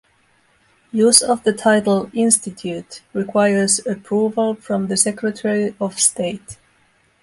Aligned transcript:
Use 0.93 1.21
of 1.21 1.43
the 1.43 1.53
title 1.53 2.09
"institute" 2.15 3.03
requires 3.13 3.85
approval 3.85 4.55
from 4.55 4.87
the 4.87 4.97
Secretary 4.97 5.75
of 5.79 5.99
State. 5.99 6.57